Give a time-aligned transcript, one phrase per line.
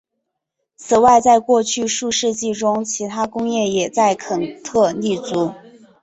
[0.77, 5.53] 此外在过去数世纪中其它工业也在肯特立足。